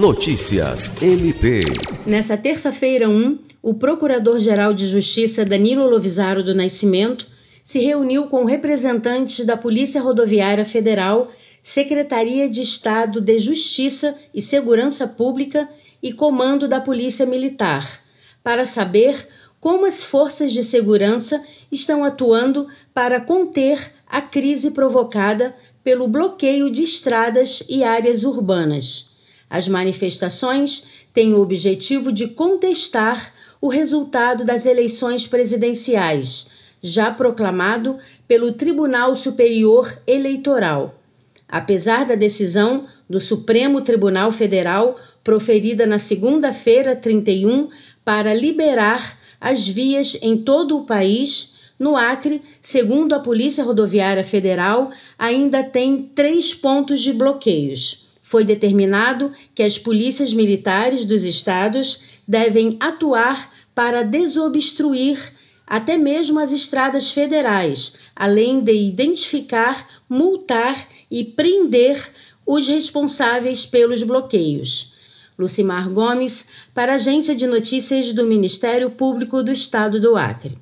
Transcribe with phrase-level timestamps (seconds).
[0.00, 1.60] Notícias MP.
[2.06, 7.26] Nessa terça-feira 1, o Procurador-Geral de Justiça Danilo Lovisaro do Nascimento
[7.62, 11.28] se reuniu com representantes da Polícia Rodoviária Federal,
[11.62, 15.68] Secretaria de Estado de Justiça e Segurança Pública
[16.02, 17.86] e Comando da Polícia Militar,
[18.42, 19.28] para saber
[19.60, 25.54] como as forças de segurança estão atuando para conter a crise provocada
[25.84, 29.09] pelo bloqueio de estradas e áreas urbanas.
[29.50, 36.50] As manifestações têm o objetivo de contestar o resultado das eleições presidenciais,
[36.80, 40.94] já proclamado pelo Tribunal Superior Eleitoral.
[41.48, 47.68] Apesar da decisão do Supremo Tribunal Federal proferida na segunda-feira 31
[48.04, 54.92] para liberar as vias em todo o país, no Acre, segundo a Polícia Rodoviária Federal,
[55.18, 58.09] ainda tem três pontos de bloqueios.
[58.30, 65.18] Foi determinado que as polícias militares dos estados devem atuar para desobstruir
[65.66, 72.00] até mesmo as estradas federais, além de identificar, multar e prender
[72.46, 74.94] os responsáveis pelos bloqueios.
[75.36, 80.56] Lucimar Gomes, para a Agência de Notícias do Ministério Público do Estado do Acre.